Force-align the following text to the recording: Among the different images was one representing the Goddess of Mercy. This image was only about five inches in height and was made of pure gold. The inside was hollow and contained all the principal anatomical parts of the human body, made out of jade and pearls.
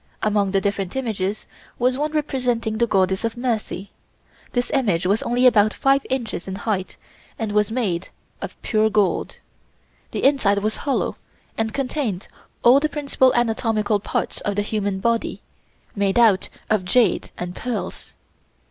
Among 0.23 0.49
the 0.49 0.59
different 0.59 0.95
images 0.95 1.45
was 1.77 1.95
one 1.95 2.11
representing 2.13 2.79
the 2.79 2.87
Goddess 2.87 3.23
of 3.23 3.37
Mercy. 3.37 3.91
This 4.51 4.71
image 4.71 5.05
was 5.05 5.21
only 5.21 5.45
about 5.45 5.75
five 5.75 6.03
inches 6.09 6.47
in 6.47 6.55
height 6.55 6.97
and 7.37 7.51
was 7.51 7.71
made 7.71 8.09
of 8.41 8.59
pure 8.63 8.89
gold. 8.89 9.35
The 10.09 10.23
inside 10.23 10.57
was 10.57 10.75
hollow 10.77 11.17
and 11.55 11.71
contained 11.71 12.27
all 12.63 12.79
the 12.79 12.89
principal 12.89 13.31
anatomical 13.35 13.99
parts 13.99 14.41
of 14.41 14.55
the 14.55 14.63
human 14.63 15.01
body, 15.01 15.43
made 15.95 16.17
out 16.17 16.49
of 16.67 16.83
jade 16.83 17.29
and 17.37 17.55
pearls. 17.55 18.13